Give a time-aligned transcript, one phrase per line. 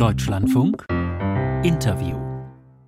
[0.00, 0.86] Deutschlandfunk
[1.62, 2.16] Interview.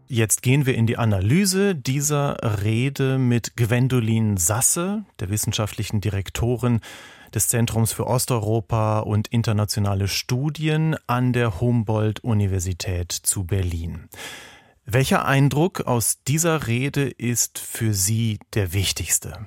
[0.08, 6.80] Jetzt gehen wir in die Analyse dieser Rede mit Gwendolin Sasse, der wissenschaftlichen Direktorin
[7.34, 14.08] des Zentrums für Osteuropa und internationale Studien an der Humboldt-Universität zu Berlin.
[14.86, 19.46] Welcher Eindruck aus dieser Rede ist für Sie der wichtigste?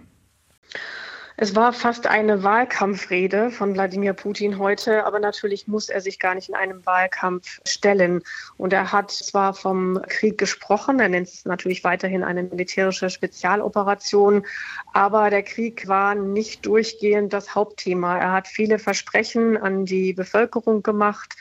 [1.37, 6.33] Es war fast eine Wahlkampfrede von Wladimir Putin heute, aber natürlich muss er sich gar
[6.33, 8.23] nicht in einem Wahlkampf stellen.
[8.55, 14.45] Und er hat zwar vom Krieg gesprochen, er nennt es natürlich weiterhin eine militärische Spezialoperation,
[14.93, 18.17] aber der Krieg war nicht durchgehend das Hauptthema.
[18.17, 21.35] Er hat viele Versprechen an die Bevölkerung gemacht.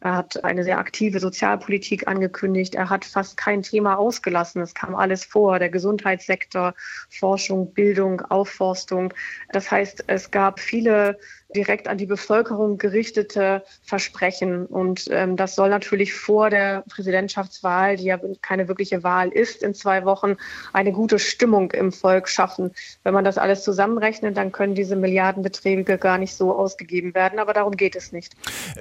[0.00, 2.74] Er hat eine sehr aktive Sozialpolitik angekündigt.
[2.74, 4.62] Er hat fast kein Thema ausgelassen.
[4.62, 5.58] Es kam alles vor.
[5.58, 6.74] Der Gesundheitssektor,
[7.10, 9.12] Forschung, Bildung, Aufforstung.
[9.50, 11.18] Das heißt, es gab viele
[11.54, 14.66] direkt an die Bevölkerung gerichtete Versprechen.
[14.66, 19.74] Und ähm, das soll natürlich vor der Präsidentschaftswahl, die ja keine wirkliche Wahl ist, in
[19.74, 20.36] zwei Wochen
[20.72, 22.72] eine gute Stimmung im Volk schaffen.
[23.02, 27.38] Wenn man das alles zusammenrechnet, dann können diese Milliardenbeträge gar nicht so ausgegeben werden.
[27.38, 28.34] Aber darum geht es nicht.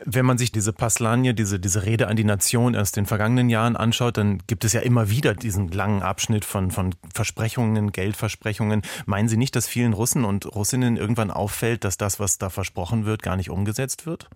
[0.03, 3.77] Wenn man sich diese Paslagne, diese, diese Rede an die Nation aus den vergangenen Jahren
[3.77, 8.81] anschaut, dann gibt es ja immer wieder diesen langen Abschnitt von, von Versprechungen, Geldversprechungen.
[9.05, 13.05] Meinen Sie nicht, dass vielen Russen und Russinnen irgendwann auffällt, dass das, was da versprochen
[13.05, 14.29] wird, gar nicht umgesetzt wird?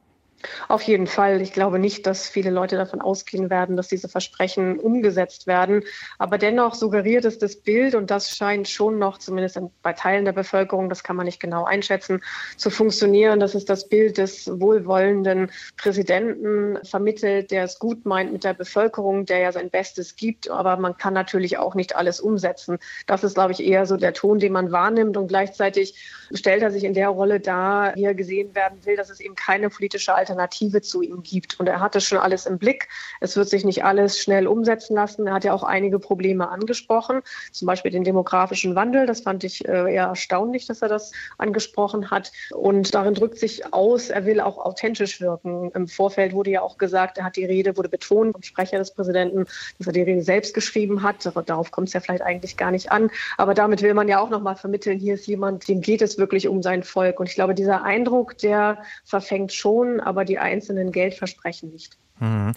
[0.68, 1.42] Auf jeden Fall.
[1.42, 5.84] Ich glaube nicht, dass viele Leute davon ausgehen werden, dass diese Versprechen umgesetzt werden.
[6.18, 10.32] Aber dennoch suggeriert es das Bild, und das scheint schon noch, zumindest bei Teilen der
[10.32, 12.22] Bevölkerung, das kann man nicht genau einschätzen,
[12.58, 13.40] zu funktionieren.
[13.40, 19.26] Das ist das Bild des wohlwollenden Präsidenten vermittelt, der es gut meint mit der Bevölkerung,
[19.26, 20.50] der ja sein Bestes gibt.
[20.50, 22.78] Aber man kann natürlich auch nicht alles umsetzen.
[23.08, 25.18] Das ist, glaube ich, eher so der Ton, den man wahrnimmt.
[25.18, 25.96] Und gleichzeitig
[26.34, 29.36] stellt er sich in der Rolle dar, wie er gesehen werden will, dass es eben
[29.36, 31.60] keine politische Alternative Alternative zu ihm gibt.
[31.60, 32.88] Und er hatte schon alles im Blick.
[33.20, 35.28] Es wird sich nicht alles schnell umsetzen lassen.
[35.28, 39.06] Er hat ja auch einige Probleme angesprochen, zum Beispiel den demografischen Wandel.
[39.06, 42.32] Das fand ich äh, eher erstaunlich, dass er das angesprochen hat.
[42.52, 45.72] Und darin drückt sich aus, er will auch authentisch wirken.
[45.74, 48.92] Im Vorfeld wurde ja auch gesagt, er hat die Rede, wurde betont vom Sprecher des
[48.92, 49.46] Präsidenten,
[49.78, 51.30] dass er die Rede selbst geschrieben hat.
[51.46, 53.12] Darauf kommt es ja vielleicht eigentlich gar nicht an.
[53.38, 56.48] Aber damit will man ja auch nochmal vermitteln, hier ist jemand, dem geht es wirklich
[56.48, 57.20] um sein Volk.
[57.20, 61.98] Und ich glaube, dieser Eindruck, der verfängt schon, aber aber die einzelnen Geldversprechen nicht.
[62.20, 62.54] Mhm.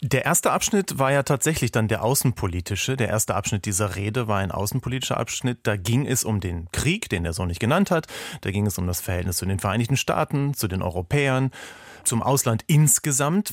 [0.00, 2.96] Der erste Abschnitt war ja tatsächlich dann der außenpolitische.
[2.96, 5.58] Der erste Abschnitt dieser Rede war ein außenpolitischer Abschnitt.
[5.62, 8.06] Da ging es um den Krieg, den er so nicht genannt hat.
[8.40, 11.50] Da ging es um das Verhältnis zu den Vereinigten Staaten, zu den Europäern,
[12.04, 13.52] zum Ausland insgesamt.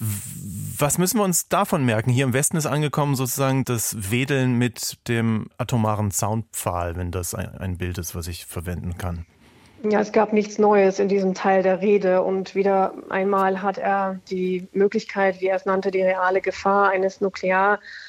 [0.77, 2.11] Was müssen wir uns davon merken?
[2.11, 7.77] Hier im Westen ist angekommen sozusagen das Wedeln mit dem atomaren Soundpfahl, wenn das ein
[7.77, 9.25] Bild ist, was ich verwenden kann.
[9.91, 12.23] Ja, es gab nichts Neues in diesem Teil der Rede.
[12.23, 17.21] Und wieder einmal hat er die Möglichkeit, wie er es nannte, die reale Gefahr eines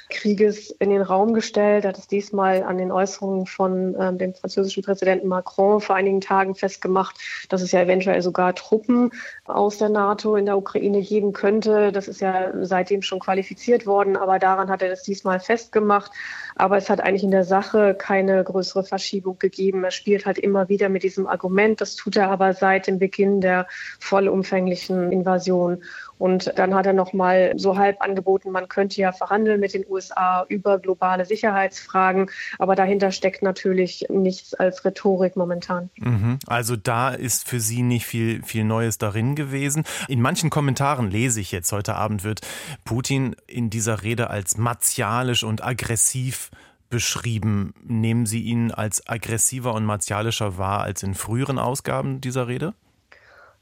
[0.06, 1.84] Nuklearkrieges in den Raum gestellt.
[1.84, 6.54] Hat es diesmal an den Äußerungen von ähm, dem französischen Präsidenten Macron vor einigen Tagen
[6.54, 7.16] festgemacht,
[7.48, 9.10] dass es ja eventuell sogar Truppen
[9.44, 11.92] aus der NATO in der Ukraine geben könnte.
[11.92, 16.12] Das ist ja seitdem schon qualifiziert worden, aber daran hat er das diesmal festgemacht.
[16.54, 19.84] Aber es hat eigentlich in der Sache keine größere Verschiebung gegeben.
[19.84, 21.80] Er spielt halt immer wieder mit diesem Argument.
[21.80, 23.66] Das tut er aber seit dem Beginn der
[23.98, 25.82] vollumfänglichen Invasion.
[26.18, 29.84] Und dann hat er noch mal so halb angeboten, man könnte ja verhandeln mit den
[29.88, 32.30] USA über globale Sicherheitsfragen.
[32.58, 35.90] Aber dahinter steckt natürlich nichts als Rhetorik momentan.
[35.96, 36.38] Mhm.
[36.46, 39.84] Also da ist für Sie nicht viel, viel Neues darin gewesen.
[40.08, 42.40] In manchen Kommentaren lese ich jetzt, heute Abend wird
[42.84, 46.50] Putin in dieser Rede als martialisch und aggressiv
[46.88, 47.74] beschrieben.
[47.84, 52.74] Nehmen Sie ihn als aggressiver und martialischer wahr als in früheren Ausgaben dieser Rede?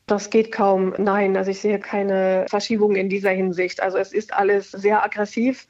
[0.06, 0.94] Das geht kaum.
[0.98, 3.82] Nein, also ich sehe keine Verschiebung in dieser Hinsicht.
[3.82, 5.66] Also es ist alles sehr aggressiv.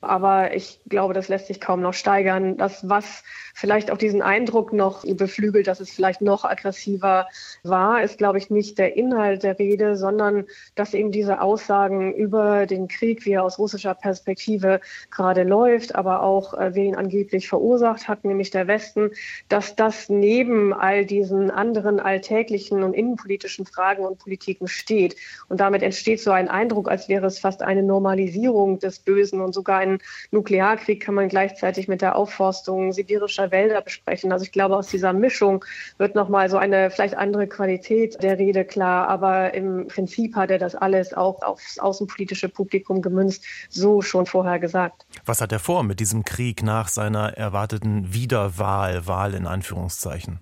[0.00, 2.56] Aber ich glaube, das lässt sich kaum noch steigern.
[2.56, 7.26] Das, was vielleicht auch diesen Eindruck noch beflügelt, dass es vielleicht noch aggressiver
[7.64, 10.44] war, ist, glaube ich, nicht der Inhalt der Rede, sondern
[10.76, 14.80] dass eben diese Aussagen über den Krieg, wie er aus russischer Perspektive
[15.10, 19.10] gerade läuft, aber auch äh, wer ihn angeblich verursacht hat, nämlich der Westen,
[19.48, 25.16] dass das neben all diesen anderen alltäglichen und innenpolitischen Fragen und Politiken steht.
[25.48, 29.52] Und damit entsteht so ein Eindruck, als wäre es fast eine Normalisierung des Bösen und
[29.52, 29.87] sogar ein
[30.30, 34.32] Nuklearkrieg kann man gleichzeitig mit der Aufforstung sibirischer Wälder besprechen.
[34.32, 35.64] Also ich glaube, aus dieser Mischung
[35.96, 39.08] wird nochmal so eine vielleicht andere Qualität der Rede klar.
[39.08, 44.58] Aber im Prinzip hat er das alles auch aufs außenpolitische Publikum gemünzt, so schon vorher
[44.58, 45.06] gesagt.
[45.24, 50.40] Was hat er vor mit diesem Krieg nach seiner erwarteten Wiederwahl, Wahl in Anführungszeichen?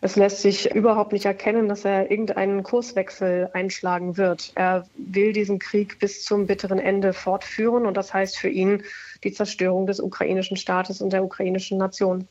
[0.00, 4.52] Es lässt sich überhaupt nicht erkennen, dass er irgendeinen Kurswechsel einschlagen wird.
[4.54, 8.84] Er will diesen Krieg bis zum bitteren Ende fortführen und das heißt für ihn
[9.24, 12.28] die Zerstörung des ukrainischen Staates und der ukrainischen Nation.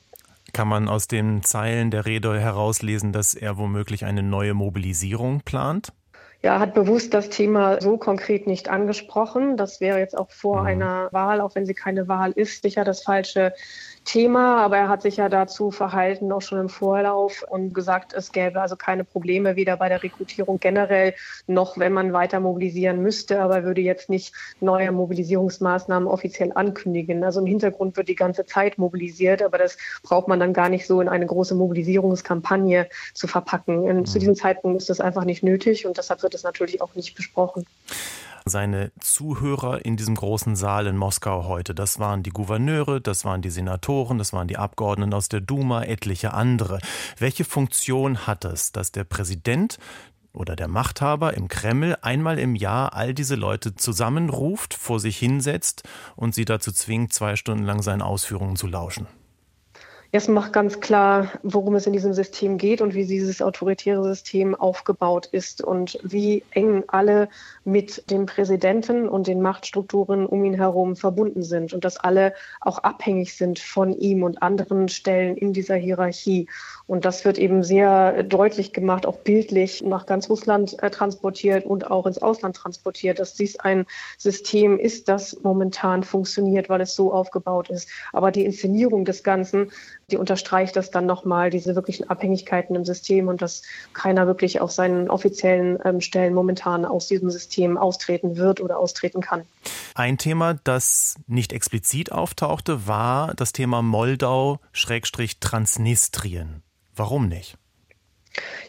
[0.54, 5.92] Kann man aus den Zeilen der Rede herauslesen, dass er womöglich eine neue Mobilisierung plant?
[6.44, 9.58] ja, hat bewusst das Thema so konkret nicht angesprochen.
[9.58, 10.68] Das wäre jetzt auch vor mhm.
[10.68, 13.54] einer Wahl, auch wenn sie keine Wahl ist, sicher das falsche
[14.07, 18.31] Thema, aber er hat sich ja dazu verhalten, auch schon im Vorlauf und gesagt, es
[18.31, 21.13] gäbe also keine Probleme weder bei der Rekrutierung generell
[21.45, 27.24] noch, wenn man weiter mobilisieren müsste, aber er würde jetzt nicht neue Mobilisierungsmaßnahmen offiziell ankündigen.
[27.25, 30.88] Also im Hintergrund wird die ganze Zeit mobilisiert, aber das braucht man dann gar nicht
[30.88, 33.80] so in eine große Mobilisierungskampagne zu verpacken.
[33.80, 34.19] Und zu mhm.
[34.21, 37.65] diesem Zeitpunkt ist das einfach nicht nötig und deshalb wird es natürlich auch nicht besprochen
[38.50, 41.76] seine Zuhörer in diesem großen Saal in Moskau heute.
[41.76, 45.84] Das waren die Gouverneure, das waren die Senatoren, das waren die Abgeordneten aus der Duma,
[45.84, 46.80] etliche andere.
[47.18, 49.78] Welche Funktion hat es, dass der Präsident
[50.34, 55.84] oder der Machthaber im Kreml einmal im Jahr all diese Leute zusammenruft, vor sich hinsetzt
[56.16, 59.08] und sie dazu zwingt, zwei Stunden lang seinen Ausführungen zu lauschen?
[60.13, 64.56] Es macht ganz klar, worum es in diesem System geht und wie dieses autoritäre System
[64.56, 67.27] aufgebaut ist und wie eng alle
[67.65, 72.80] mit dem Präsidenten und den Machtstrukturen um ihn herum verbunden sind und dass alle auch
[72.80, 76.48] abhängig sind von ihm und anderen Stellen in dieser Hierarchie.
[76.88, 81.92] Und das wird eben sehr deutlich gemacht, auch bildlich nach ganz Russland äh, transportiert und
[81.92, 83.86] auch ins Ausland transportiert, dass dies ein
[84.18, 87.89] System ist, das momentan funktioniert, weil es so aufgebaut ist.
[88.13, 89.69] Aber die Inszenierung des Ganzen
[90.09, 93.63] die unterstreicht das dann nochmal, diese wirklichen Abhängigkeiten im System und dass
[93.94, 99.19] keiner wirklich auf seinen offiziellen ähm, Stellen momentan aus diesem System austreten wird oder austreten
[99.19, 99.42] kann.
[99.95, 106.63] Ein Thema, das nicht explizit auftauchte, war das Thema Moldau-Transnistrien.
[106.95, 107.57] Warum nicht?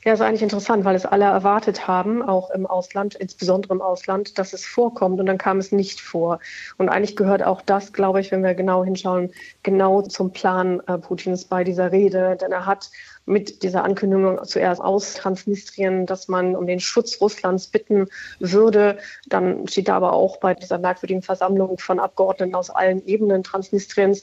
[0.04, 4.38] Ja, ist eigentlich interessant, weil es alle erwartet haben, auch im Ausland, insbesondere im Ausland,
[4.38, 6.40] dass es vorkommt und dann kam es nicht vor.
[6.78, 9.32] Und eigentlich gehört auch das, glaube ich, wenn wir genau hinschauen,
[9.62, 12.90] genau zum Plan äh, Putins bei dieser Rede, denn er hat
[13.26, 18.06] mit dieser Ankündigung zuerst aus Transnistrien, dass man um den Schutz Russlands bitten
[18.38, 18.98] würde.
[19.26, 24.22] Dann steht da aber auch bei dieser merkwürdigen Versammlung von Abgeordneten aus allen Ebenen Transnistriens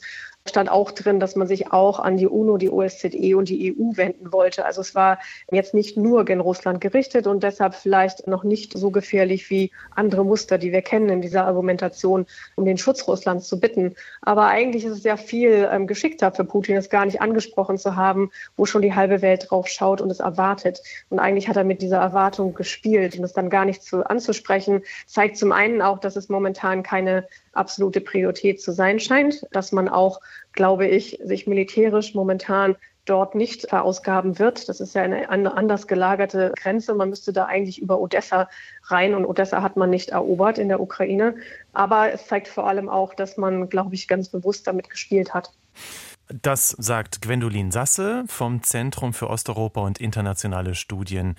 [0.50, 3.96] stand auch drin, dass man sich auch an die UNO, die OSZE und die EU
[3.96, 4.64] wenden wollte.
[4.64, 5.18] Also es war
[5.50, 10.24] jetzt nicht nur gen Russland gerichtet und deshalb vielleicht noch nicht so gefährlich wie andere
[10.24, 13.94] Muster, die wir kennen in dieser Argumentation, um den Schutz Russlands zu bitten.
[14.22, 17.96] Aber eigentlich ist es ja viel ähm, geschickter für Putin, es gar nicht angesprochen zu
[17.96, 20.82] haben, wo schon die halbe Welt drauf schaut und es erwartet.
[21.10, 24.82] Und eigentlich hat er mit dieser Erwartung gespielt und es dann gar nicht zu, anzusprechen,
[25.06, 27.26] zeigt zum einen auch, dass es momentan keine
[27.56, 30.20] absolute Priorität zu sein scheint, dass man auch,
[30.52, 32.76] glaube ich, sich militärisch momentan
[33.06, 34.68] dort nicht verausgaben wird.
[34.68, 36.94] Das ist ja eine, anders gelagerte Grenze.
[36.94, 38.48] Man müsste da eigentlich über Odessa
[38.84, 41.36] rein und Odessa hat man nicht erobert in der Ukraine.
[41.72, 45.52] Aber es zeigt vor allem auch, dass man, glaube ich, ganz bewusst damit gespielt hat.
[46.42, 51.36] Das sagt Gwendolin Sasse vom Zentrum für Osteuropa und internationale Studien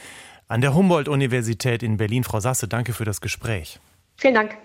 [0.47, 2.23] an der Humboldt-Universität in Berlin.
[2.23, 3.81] Frau Sasse, danke für das Gespräch.
[4.15, 4.57] Vielen Dank.